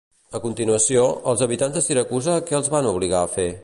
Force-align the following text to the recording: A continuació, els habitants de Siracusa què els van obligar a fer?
A 0.37 0.39
continuació, 0.45 1.03
els 1.33 1.45
habitants 1.47 1.79
de 1.79 1.85
Siracusa 1.89 2.41
què 2.49 2.61
els 2.63 2.75
van 2.77 2.93
obligar 2.97 3.25
a 3.27 3.35
fer? 3.39 3.51